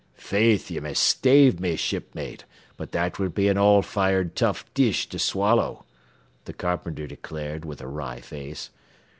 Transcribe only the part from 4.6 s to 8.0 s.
dish to swallow," the carpenter declared, with a